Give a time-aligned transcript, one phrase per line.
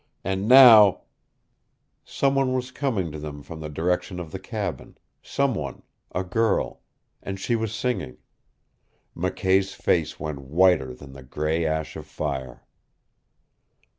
[0.23, 1.01] And now"
[2.03, 6.81] Someone was coming to them from the direction of the cabin someone, a girl,
[7.21, 8.17] and she was singing,
[9.15, 12.65] McKay's face went whiter than the gray ash of fire.